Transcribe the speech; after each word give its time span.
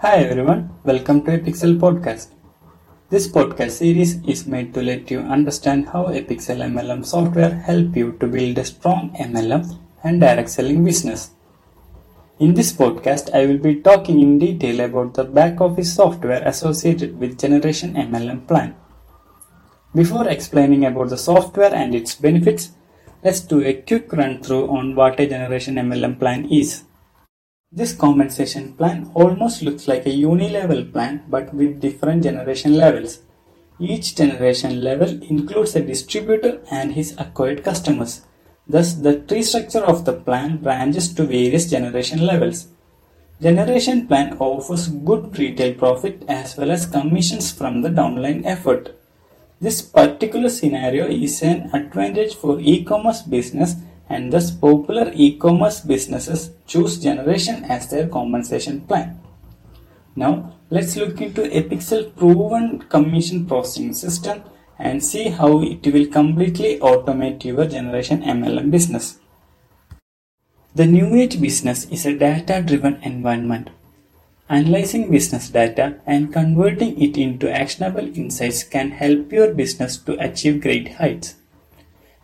Hi 0.00 0.16
everyone, 0.16 0.74
welcome 0.84 1.22
to 1.24 1.38
Epixel 1.38 1.78
podcast. 1.80 2.26
This 3.08 3.26
podcast 3.26 3.70
series 3.70 4.22
is 4.26 4.46
made 4.46 4.74
to 4.74 4.82
let 4.82 5.10
you 5.10 5.20
understand 5.20 5.88
how 5.88 6.08
Epixel 6.08 6.60
MLM 6.66 7.02
software 7.02 7.54
help 7.54 7.96
you 7.96 8.12
to 8.20 8.26
build 8.26 8.58
a 8.58 8.64
strong 8.66 9.16
MLM 9.18 9.78
and 10.04 10.20
direct 10.20 10.50
selling 10.50 10.84
business. 10.84 11.30
In 12.38 12.52
this 12.52 12.74
podcast, 12.74 13.34
I 13.34 13.46
will 13.46 13.56
be 13.56 13.76
talking 13.76 14.20
in 14.20 14.38
detail 14.38 14.80
about 14.80 15.14
the 15.14 15.24
back 15.24 15.62
office 15.62 15.94
software 15.94 16.46
associated 16.46 17.18
with 17.18 17.38
Generation 17.38 17.94
MLM 17.94 18.46
plan. 18.46 18.76
Before 19.94 20.28
explaining 20.28 20.84
about 20.84 21.08
the 21.08 21.16
software 21.16 21.74
and 21.74 21.94
its 21.94 22.14
benefits, 22.14 22.72
let's 23.24 23.40
do 23.40 23.64
a 23.64 23.72
quick 23.72 24.12
run 24.12 24.42
through 24.42 24.68
on 24.68 24.94
what 24.94 25.18
a 25.20 25.26
Generation 25.26 25.76
MLM 25.76 26.18
plan 26.18 26.52
is. 26.52 26.85
This 27.72 27.92
compensation 27.92 28.74
plan 28.74 29.10
almost 29.12 29.60
looks 29.60 29.88
like 29.88 30.06
a 30.06 30.10
uni-level 30.10 30.84
plan 30.84 31.24
but 31.28 31.52
with 31.52 31.80
different 31.80 32.22
generation 32.22 32.76
levels. 32.76 33.18
Each 33.80 34.14
generation 34.14 34.82
level 34.82 35.20
includes 35.24 35.74
a 35.74 35.80
distributor 35.80 36.60
and 36.70 36.92
his 36.92 37.16
acquired 37.18 37.64
customers. 37.64 38.22
Thus, 38.68 38.94
the 38.94 39.18
tree 39.18 39.42
structure 39.42 39.84
of 39.84 40.04
the 40.04 40.12
plan 40.12 40.58
branches 40.58 41.12
to 41.14 41.24
various 41.24 41.68
generation 41.68 42.24
levels. 42.24 42.68
Generation 43.42 44.06
plan 44.06 44.36
offers 44.38 44.86
good 44.86 45.36
retail 45.36 45.74
profit 45.74 46.24
as 46.28 46.56
well 46.56 46.70
as 46.70 46.86
commissions 46.86 47.50
from 47.50 47.82
the 47.82 47.90
downline 47.90 48.46
effort. 48.46 48.96
This 49.60 49.82
particular 49.82 50.50
scenario 50.50 51.08
is 51.08 51.42
an 51.42 51.70
advantage 51.74 52.36
for 52.36 52.60
e-commerce 52.60 53.22
business 53.22 53.74
and 54.08 54.32
thus 54.32 54.50
popular 54.50 55.10
e-commerce 55.14 55.80
businesses 55.80 56.50
choose 56.66 56.98
Generation 56.98 57.64
as 57.64 57.88
their 57.90 58.08
compensation 58.08 58.80
plan. 58.82 59.20
Now 60.14 60.54
let's 60.70 60.96
look 60.96 61.20
into 61.20 61.42
Epixel 61.42 62.16
proven 62.16 62.80
commission 62.88 63.46
processing 63.46 63.94
system 63.94 64.42
and 64.78 65.04
see 65.04 65.28
how 65.28 65.62
it 65.62 65.86
will 65.86 66.06
completely 66.06 66.78
automate 66.78 67.44
your 67.44 67.66
Generation 67.66 68.22
MLM 68.22 68.70
business. 68.70 69.18
The 70.74 70.86
new 70.86 71.14
age 71.14 71.40
business 71.40 71.86
is 71.86 72.04
a 72.04 72.16
data 72.16 72.62
driven 72.62 72.96
environment. 73.02 73.70
Analyzing 74.48 75.10
business 75.10 75.48
data 75.48 75.98
and 76.06 76.32
converting 76.32 77.00
it 77.00 77.16
into 77.16 77.50
actionable 77.50 78.06
insights 78.16 78.62
can 78.62 78.90
help 78.90 79.32
your 79.32 79.52
business 79.54 79.96
to 79.96 80.22
achieve 80.22 80.60
great 80.60 80.94
heights. 80.96 81.34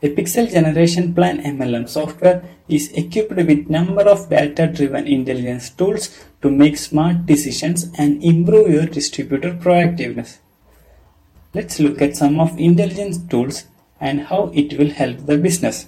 Epixel 0.03 0.51
generation 0.51 1.15
plan 1.15 1.41
MLM 1.41 1.89
software 1.89 2.43
is 2.69 2.91
equipped 2.93 3.37
with 3.37 3.71
number 3.71 4.03
of 4.03 4.29
data-driven 4.29 5.07
intelligence 5.07 5.71
tools 5.71 6.25
to 6.43 6.51
make 6.51 6.77
smart 6.77 7.25
decisions 7.25 7.89
and 7.97 8.21
improve 8.21 8.69
your 8.69 8.87
distributor 8.87 9.53
proactiveness. 9.55 10.39
Let's 11.55 11.79
look 11.79 12.03
at 12.03 12.17
some 12.17 12.41
of 12.41 12.59
intelligence 12.59 13.19
tools 13.31 13.67
and 14.01 14.23
how 14.23 14.51
it 14.53 14.77
will 14.77 14.91
help 14.91 15.19
the 15.27 15.39
business. 15.39 15.87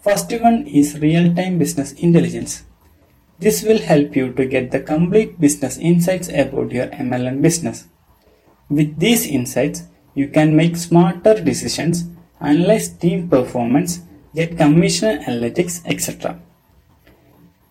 First 0.00 0.32
one 0.40 0.66
is 0.66 0.98
real-time 0.98 1.58
business 1.58 1.92
intelligence. 1.92 2.64
This 3.38 3.64
will 3.64 3.82
help 3.82 4.16
you 4.16 4.32
to 4.32 4.46
get 4.46 4.70
the 4.70 4.80
complete 4.80 5.38
business 5.38 5.76
insights 5.76 6.28
about 6.28 6.72
your 6.72 6.86
MLM 6.86 7.42
business. 7.42 7.84
With 8.70 8.98
these 8.98 9.26
insights, 9.26 9.82
you 10.14 10.28
can 10.28 10.56
make 10.56 10.76
smarter 10.76 11.34
decisions 11.34 12.04
analyze 12.40 12.88
team 12.88 13.28
performance, 13.28 14.00
get 14.34 14.56
commission 14.56 15.22
analytics, 15.24 15.82
etc. 15.86 16.38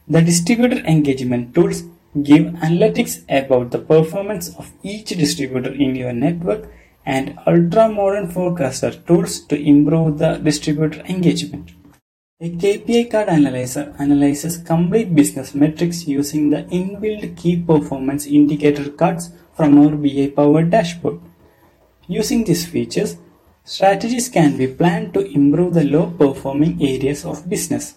The 0.07 0.21
distributor 0.21 0.85
engagement 0.85 1.55
tools 1.55 1.83
give 2.21 2.45
analytics 2.67 3.23
about 3.27 3.71
the 3.71 3.79
performance 3.79 4.55
of 4.55 4.71
each 4.83 5.09
distributor 5.09 5.73
in 5.73 5.95
your 5.95 6.13
network 6.13 6.71
and 7.05 7.37
ultra 7.45 7.89
modern 7.89 8.29
forecaster 8.29 8.91
tools 8.91 9.39
to 9.47 9.59
improve 9.59 10.17
the 10.17 10.37
distributor 10.37 11.01
engagement. 11.01 11.71
A 12.41 12.49
KPI 12.49 13.09
card 13.09 13.29
analyzer 13.29 13.95
analyzes 13.97 14.57
complete 14.57 15.15
business 15.15 15.55
metrics 15.55 16.07
using 16.07 16.49
the 16.49 16.63
inbuilt 16.63 17.37
key 17.37 17.55
performance 17.61 18.25
indicator 18.25 18.89
cards 18.89 19.31
from 19.55 19.79
our 19.79 19.95
BI 19.95 20.33
powered 20.35 20.69
dashboard. 20.69 21.21
Using 22.07 22.43
these 22.43 22.65
features, 22.65 23.17
Strategies 23.67 24.29
can 24.29 24.57
be 24.57 24.67
planned 24.67 25.11
to 25.15 25.25
improve 25.25 25.73
the 25.73 25.83
low 25.83 26.11
performing 26.11 26.79
areas 26.79 27.25
of 27.25 27.49
business. 27.49 27.95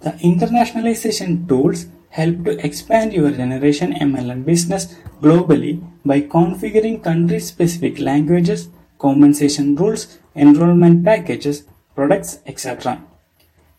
The 0.00 0.12
internationalization 0.12 1.46
tools 1.46 1.84
help 2.08 2.42
to 2.46 2.64
expand 2.64 3.12
your 3.12 3.30
generation 3.32 3.92
MLM 3.92 4.46
business 4.46 4.94
globally 5.20 5.86
by 6.06 6.22
configuring 6.22 7.04
country 7.04 7.38
specific 7.38 7.98
languages, 7.98 8.70
compensation 8.98 9.76
rules, 9.76 10.18
enrollment 10.34 11.04
packages, 11.04 11.64
products, 11.94 12.38
etc. 12.46 13.04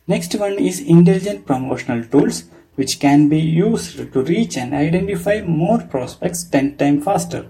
Next 0.06 0.36
one 0.36 0.60
is 0.60 0.80
intelligent 0.80 1.48
promotional 1.48 2.04
tools 2.06 2.44
which 2.76 3.00
can 3.00 3.30
be 3.30 3.40
used 3.40 4.14
to 4.14 4.22
reach 4.22 4.56
and 4.58 4.76
identify 4.76 5.42
more 5.42 5.80
prospects 5.80 6.44
10 6.44 6.78
times 6.78 7.04
faster. 7.04 7.48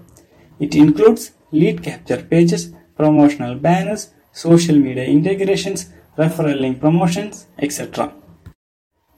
It 0.58 0.74
includes 0.74 1.32
lead 1.52 1.82
capture 1.82 2.22
pages, 2.22 2.72
promotional 2.98 3.54
banners, 3.54 4.10
social 4.32 4.76
media 4.76 5.04
integrations, 5.04 5.88
referral 6.18 6.60
link 6.60 6.80
promotions, 6.80 7.46
etc. 7.58 8.12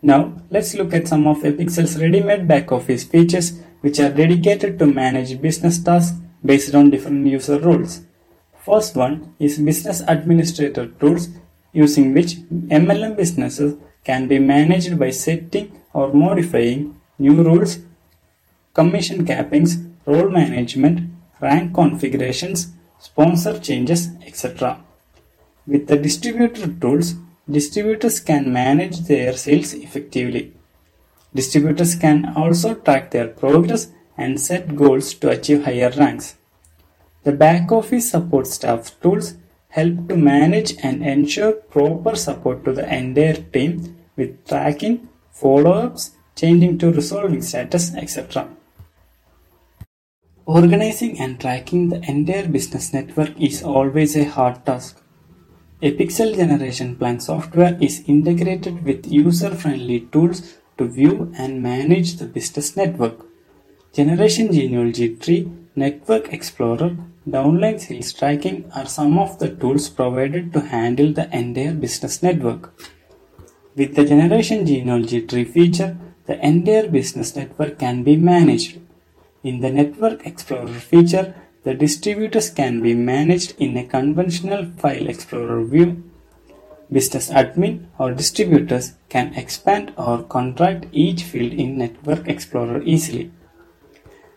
Now 0.03 0.21
let's 0.51 0.75
look 0.75 0.95
at 0.95 1.09
some 1.09 1.27
of 1.27 1.39
Epixel's 1.39 1.99
ready-made 2.01 2.47
back 2.47 2.71
office 2.71 3.05
features 3.05 3.61
which 3.81 3.99
are 3.99 4.13
dedicated 4.13 4.79
to 4.79 4.87
manage 4.87 5.41
business 5.41 5.83
tasks 5.83 6.17
based 6.45 6.75
on 6.75 6.91
different 6.91 7.27
user 7.27 7.59
roles. 7.59 8.03
First 8.65 8.97
one 8.97 9.35
is 9.39 9.59
business 9.59 10.03
administrator 10.07 10.87
tools 10.87 11.29
using 11.73 12.13
which 12.15 12.37
MLM 12.81 13.17
businesses 13.17 13.77
can 14.05 14.29
be 14.29 14.39
managed 14.39 14.99
by 14.99 15.11
setting 15.11 15.81
or 15.93 16.13
modifying 16.13 17.01
new 17.19 17.43
rules, 17.43 17.79
commission 18.75 19.27
cappings, 19.27 19.73
role 20.07 20.31
management, 20.31 21.11
rank 21.41 21.75
configurations, 21.75 22.73
sponsor 23.01 23.59
changes, 23.59 24.11
etc. 24.25 24.81
With 25.67 25.89
the 25.89 25.97
distributor 25.97 26.69
tools, 26.69 27.15
distributors 27.51 28.21
can 28.21 28.53
manage 28.53 29.01
their 29.01 29.33
sales 29.33 29.75
effectively. 29.75 30.53
Distributors 31.35 31.95
can 31.95 32.33
also 32.37 32.75
track 32.75 33.11
their 33.11 33.29
progress 33.29 33.89
and 34.17 34.39
set 34.39 34.77
goals 34.77 35.15
to 35.15 35.31
achieve 35.31 35.65
higher 35.65 35.91
ranks. 35.97 36.37
The 37.25 37.33
back 37.33 37.73
office 37.73 38.11
support 38.11 38.47
staff 38.47 39.01
tools 39.01 39.35
help 39.69 40.09
to 40.09 40.17
manage 40.17 40.75
and 40.83 41.03
ensure 41.03 41.53
proper 41.53 42.17
support 42.17 42.65
to 42.65 42.73
the 42.73 42.87
entire 42.95 43.35
team 43.35 43.97
with 44.17 44.47
tracking, 44.47 45.09
follow-ups, 45.31 46.13
changing 46.35 46.79
to 46.79 46.93
resolving 46.93 47.43
status, 47.43 47.95
etc. 47.95 48.49
Organizing 50.53 51.21
and 51.21 51.39
tracking 51.39 51.91
the 51.91 52.01
entire 52.11 52.49
business 52.49 52.93
network 52.93 53.41
is 53.41 53.63
always 53.63 54.17
a 54.17 54.25
hard 54.25 54.67
task. 54.67 55.01
Epixel 55.81 56.35
generation 56.35 56.97
plan 56.97 57.21
software 57.21 57.79
is 57.81 58.03
integrated 58.09 58.83
with 58.85 59.07
user-friendly 59.07 60.09
tools 60.11 60.57
to 60.77 60.89
view 60.89 61.33
and 61.39 61.63
manage 61.63 62.17
the 62.17 62.25
business 62.25 62.77
network. 62.77 63.25
Generation 63.93 64.53
Genealogy 64.53 65.15
Tree, 65.15 65.49
Network 65.77 66.33
Explorer, 66.33 66.97
Downline 67.29 67.79
Sales 67.79 68.13
Tracking 68.13 68.69
are 68.75 68.87
some 68.87 69.21
of 69.21 69.39
the 69.39 69.51
tools 69.55 69.89
provided 69.89 70.53
to 70.53 70.63
handle 70.63 71.13
the 71.13 71.33
entire 71.33 71.75
business 71.75 72.25
network. 72.25 72.75
With 73.77 73.95
the 73.95 74.05
Generation 74.05 74.67
Genealogy 74.67 75.25
Tree 75.29 75.45
feature, 75.45 75.97
the 76.27 76.45
entire 76.45 76.89
business 76.89 77.37
network 77.37 77.79
can 77.79 78.03
be 78.03 78.17
managed. 78.17 78.81
In 79.43 79.61
the 79.61 79.71
Network 79.71 80.27
Explorer 80.27 80.69
feature, 80.69 81.35
the 81.65 81.73
distributors 81.73 82.51
can 82.51 82.83
be 82.83 82.93
managed 82.93 83.55
in 83.59 83.75
a 83.75 83.87
conventional 83.87 84.67
File 84.77 85.09
Explorer 85.09 85.65
view. 85.65 86.05
Business 86.93 87.31
admin 87.31 87.87
or 87.99 88.13
distributors 88.13 88.93
can 89.09 89.33
expand 89.33 89.95
or 89.97 90.23
contract 90.25 90.89
each 90.93 91.23
field 91.23 91.55
in 91.55 91.79
Network 91.79 92.29
Explorer 92.29 92.83
easily. 92.83 93.31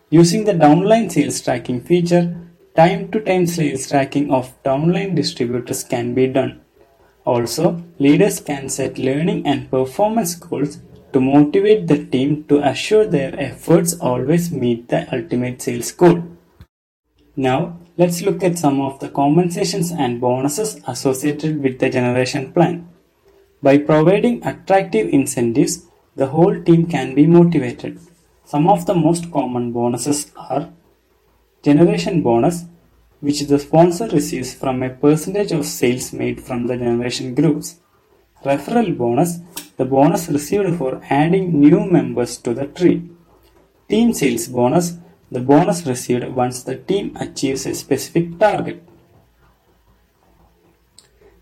Using 0.08 0.44
the 0.44 0.52
downline 0.52 1.12
sales 1.12 1.42
tracking 1.42 1.82
feature, 1.82 2.34
time 2.74 3.10
to 3.10 3.20
time 3.20 3.46
sales 3.46 3.90
tracking 3.90 4.30
of 4.30 4.54
downline 4.62 5.14
distributors 5.14 5.84
can 5.84 6.14
be 6.14 6.28
done. 6.28 6.62
Also, 7.26 7.82
leaders 7.98 8.40
can 8.40 8.70
set 8.70 8.96
learning 8.96 9.46
and 9.46 9.70
performance 9.70 10.34
goals 10.34 10.78
to 11.14 11.20
motivate 11.20 11.86
the 11.86 12.04
team 12.04 12.44
to 12.48 12.58
assure 12.68 13.06
their 13.06 13.32
efforts 13.40 13.94
always 14.00 14.50
meet 14.50 14.88
the 14.88 15.00
ultimate 15.16 15.62
sales 15.62 15.92
goal. 15.92 16.24
Now, 17.36 17.78
let's 17.96 18.20
look 18.20 18.42
at 18.42 18.58
some 18.58 18.80
of 18.80 18.98
the 18.98 19.08
compensations 19.08 19.92
and 19.92 20.20
bonuses 20.20 20.80
associated 20.88 21.62
with 21.62 21.78
the 21.78 21.88
generation 21.88 22.52
plan. 22.52 22.88
By 23.62 23.78
providing 23.78 24.44
attractive 24.44 25.08
incentives, 25.08 25.86
the 26.16 26.26
whole 26.26 26.60
team 26.62 26.88
can 26.88 27.14
be 27.14 27.26
motivated. 27.26 28.00
Some 28.44 28.68
of 28.68 28.84
the 28.86 28.94
most 28.94 29.30
common 29.30 29.72
bonuses 29.72 30.32
are 30.36 30.70
generation 31.62 32.22
bonus, 32.22 32.64
which 33.20 33.40
the 33.42 33.60
sponsor 33.60 34.08
receives 34.08 34.52
from 34.52 34.82
a 34.82 34.90
percentage 34.90 35.52
of 35.52 35.64
sales 35.64 36.12
made 36.12 36.42
from 36.42 36.66
the 36.66 36.76
generation 36.76 37.36
groups. 37.36 37.76
Referral 38.44 38.98
bonus, 38.98 39.38
the 39.76 39.84
bonus 39.84 40.28
received 40.28 40.76
for 40.78 41.00
adding 41.10 41.60
new 41.60 41.84
members 41.90 42.36
to 42.38 42.54
the 42.54 42.66
tree. 42.66 43.08
Team 43.88 44.12
sales 44.12 44.48
bonus, 44.48 44.96
the 45.30 45.40
bonus 45.40 45.86
received 45.86 46.28
once 46.28 46.62
the 46.62 46.76
team 46.76 47.16
achieves 47.16 47.66
a 47.66 47.74
specific 47.74 48.38
target. 48.38 48.82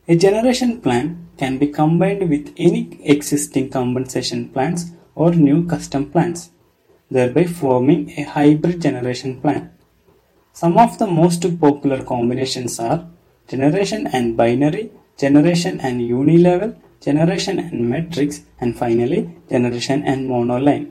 A 0.08 0.17
generation 0.17 0.81
plan 0.81 1.29
can 1.37 1.58
be 1.58 1.69
combined 1.69 2.29
with 2.29 2.52
any 2.56 2.99
existing 3.05 3.70
compensation 3.70 4.49
plans 4.49 4.93
or 5.14 5.32
new 5.32 5.67
custom 5.67 6.11
plans, 6.11 6.50
thereby 7.11 7.44
forming 7.44 8.11
a 8.19 8.23
hybrid 8.23 8.81
generation 8.81 9.40
plan. 9.40 9.70
Some 10.52 10.76
of 10.76 10.99
the 10.99 11.06
most 11.06 11.43
popular 11.61 12.02
combinations 12.02 12.79
are 12.81 13.06
generation 13.49 14.06
and 14.06 14.37
binary, 14.37 14.90
generation 15.17 15.81
and 15.81 16.00
unilevel, 16.00 16.76
generation 17.02 17.58
and 17.58 17.90
matrix, 17.90 18.43
and 18.60 18.78
finally 18.78 19.34
generation 19.50 20.02
and 20.04 20.31
monoline. 20.31 20.90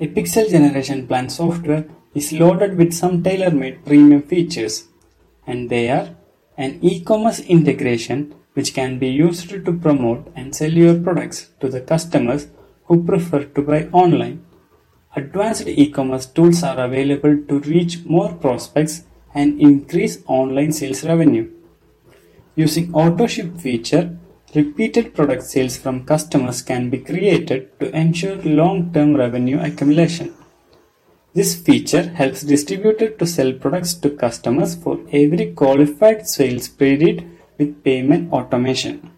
Epixel 0.00 0.50
generation 0.50 1.06
plan 1.06 1.28
software 1.28 1.84
is 2.14 2.32
loaded 2.32 2.76
with 2.76 2.92
some 2.92 3.22
tailor-made 3.22 3.84
premium 3.84 4.22
features 4.22 4.88
and 5.46 5.70
they 5.70 5.88
are 5.90 6.08
an 6.56 6.78
e-commerce 6.82 7.40
integration 7.40 8.34
which 8.54 8.72
can 8.74 8.98
be 8.98 9.08
used 9.08 9.48
to 9.48 9.72
promote 9.84 10.32
and 10.34 10.54
sell 10.54 10.72
your 10.72 10.98
products 11.00 11.50
to 11.60 11.68
the 11.68 11.80
customers 11.80 12.46
who 12.84 13.04
prefer 13.04 13.44
to 13.44 13.62
buy 13.62 13.84
online. 13.92 14.44
Advanced 15.16 15.66
e-commerce 15.66 16.26
tools 16.26 16.62
are 16.62 16.78
available 16.84 17.36
to 17.48 17.60
reach 17.60 18.04
more 18.04 18.32
prospects 18.34 19.04
and 19.34 19.60
increase 19.60 20.22
online 20.26 20.72
sales 20.72 21.04
revenue. 21.04 21.50
Using 22.56 22.94
auto 22.94 23.26
ship 23.26 23.56
feature, 23.58 24.16
Repeated 24.54 25.14
product 25.16 25.42
sales 25.42 25.76
from 25.76 26.04
customers 26.04 26.62
can 26.62 26.88
be 26.88 26.98
created 26.98 27.76
to 27.80 27.90
ensure 27.90 28.36
long-term 28.36 29.16
revenue 29.16 29.58
accumulation. 29.58 30.32
This 31.34 31.56
feature 31.56 32.02
helps 32.10 32.42
distributors 32.42 33.18
to 33.18 33.26
sell 33.26 33.52
products 33.52 33.94
to 33.94 34.10
customers 34.10 34.76
for 34.76 35.00
every 35.10 35.46
qualified 35.54 36.28
sales 36.28 36.68
period 36.68 37.28
with 37.58 37.82
payment 37.82 38.32
automation. 38.32 39.10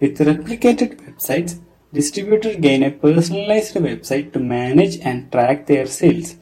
With 0.00 0.18
replicated 0.18 1.00
websites, 1.00 1.58
distributors 1.94 2.56
gain 2.56 2.82
a 2.82 2.90
personalized 2.90 3.76
website 3.76 4.34
to 4.34 4.38
manage 4.38 4.98
and 4.98 5.32
track 5.32 5.66
their 5.66 5.86
sales. 5.86 6.36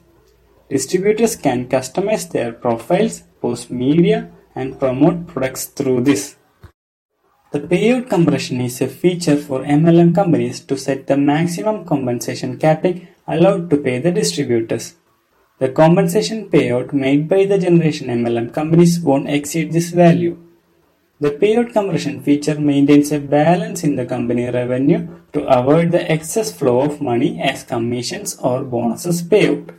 Distributors 0.69 1.37
can 1.37 1.69
customize 1.69 2.29
their 2.29 2.53
profiles, 2.53 3.23
post 3.41 3.71
media, 3.71 4.33
and 4.55 4.79
promote 4.79 5.26
products 5.26 5.67
through 5.67 6.02
this. 6.02 6.37
The 7.52 7.61
payout 7.61 8.08
compression 8.08 8.61
is 8.61 8.81
a 8.81 8.87
feature 8.87 9.37
for 9.37 9.64
MLM 9.64 10.14
companies 10.14 10.61
to 10.61 10.76
set 10.76 11.06
the 11.08 11.17
maximum 11.17 11.85
compensation 11.85 12.58
capping 12.58 13.08
allowed 13.26 13.70
to 13.70 13.76
pay 13.76 13.99
the 13.99 14.12
distributors. 14.12 14.94
The 15.58 15.69
compensation 15.69 16.49
payout 16.49 16.93
made 16.93 17.29
by 17.29 17.47
the 17.47 17.58
generation 17.58 18.06
MLM 18.06 18.55
companies 18.55 19.00
won't 19.00 19.29
exceed 19.29 19.73
this 19.73 19.91
value. 19.91 20.38
The 21.20 21.32
payout 21.32 21.73
compression 21.73 22.23
feature 22.23 22.58
maintains 22.58 23.12
a 23.12 23.19
balance 23.20 23.85
in 23.85 23.97
the 23.97 24.06
company 24.06 24.49
revenue 24.49 25.06
to 25.35 25.47
avoid 25.47 25.91
the 25.91 26.11
excess 26.11 26.50
flow 26.50 26.81
of 26.81 27.02
money 27.02 27.43
as 27.43 27.62
commissions 27.62 28.37
or 28.37 28.64
bonuses 28.64 29.23
payout. 29.23 29.75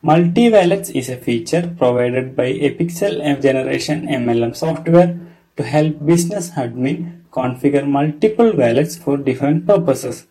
Multi-wallets 0.00 0.90
is 0.90 1.08
a 1.08 1.16
feature 1.16 1.74
provided 1.76 2.36
by 2.36 2.52
Epixel 2.52 3.42
Generation 3.42 4.06
MLM 4.06 4.54
software 4.54 5.18
to 5.56 5.64
help 5.64 6.06
business 6.06 6.50
admin 6.50 7.22
configure 7.32 7.84
multiple 7.84 8.52
wallets 8.54 8.96
for 8.96 9.16
different 9.16 9.66
purposes. 9.66 10.28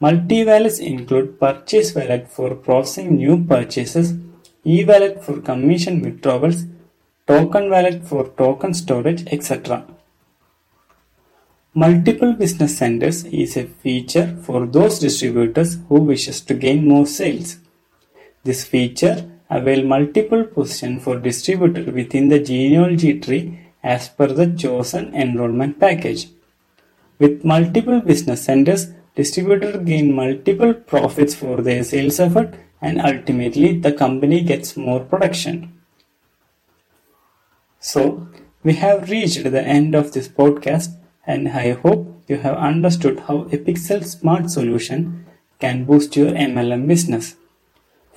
Multi-wallets 0.00 0.78
include 0.78 1.38
purchase 1.38 1.94
wallet 1.94 2.30
for 2.30 2.54
processing 2.54 3.16
new 3.16 3.44
purchases, 3.44 4.14
e-wallet 4.64 5.22
for 5.22 5.42
commission 5.42 6.00
withdrawals, 6.00 6.64
token 7.26 7.68
wallet 7.68 8.06
for 8.06 8.28
token 8.38 8.72
storage, 8.72 9.22
etc. 9.26 9.84
Multiple 11.74 12.32
business 12.32 12.78
centers 12.78 13.26
is 13.26 13.54
a 13.58 13.64
feature 13.64 14.34
for 14.42 14.64
those 14.64 14.98
distributors 14.98 15.76
who 15.90 16.00
wishes 16.00 16.40
to 16.40 16.54
gain 16.54 16.88
more 16.88 17.06
sales. 17.06 17.58
This 18.44 18.64
feature 18.64 19.30
avail 19.50 19.84
multiple 19.84 20.44
positions 20.44 21.02
for 21.02 21.18
distributor 21.18 21.90
within 21.90 22.28
the 22.28 22.38
genealogy 22.38 23.18
tree 23.18 23.60
as 23.82 24.08
per 24.08 24.28
the 24.28 24.46
chosen 24.56 25.14
enrollment 25.14 25.78
package. 25.80 26.28
With 27.18 27.44
multiple 27.44 28.00
business 28.00 28.44
centers, 28.44 28.92
distributor 29.16 29.78
gain 29.78 30.14
multiple 30.14 30.74
profits 30.74 31.34
for 31.34 31.60
their 31.62 31.82
sales 31.82 32.20
effort 32.20 32.54
and 32.80 33.00
ultimately 33.00 33.78
the 33.78 33.92
company 33.92 34.42
gets 34.42 34.76
more 34.76 35.00
production. 35.00 35.72
So, 37.80 38.28
we 38.62 38.74
have 38.74 39.10
reached 39.10 39.42
the 39.44 39.62
end 39.62 39.94
of 39.94 40.12
this 40.12 40.28
podcast 40.28 40.96
and 41.26 41.48
I 41.48 41.72
hope 41.72 42.22
you 42.28 42.36
have 42.36 42.56
understood 42.56 43.20
how 43.20 43.44
Epixel 43.44 44.04
Smart 44.04 44.50
Solution 44.50 45.26
can 45.58 45.84
boost 45.84 46.16
your 46.16 46.30
MLM 46.32 46.86
business. 46.86 47.36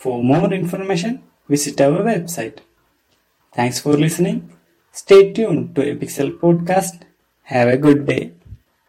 For 0.02 0.22
more 0.32 0.52
information, 0.54 1.24
visit 1.48 1.80
our 1.80 2.02
website. 2.12 2.58
Thanks 3.54 3.80
for 3.80 3.94
listening 3.94 4.40
Stay 4.94 5.32
tuned 5.32 5.74
to 5.76 5.82
Epixel 5.82 6.38
Podcast. 6.38 7.04
Have 7.44 7.70
a 7.70 7.78
good 7.78 8.06
day. 8.06 8.34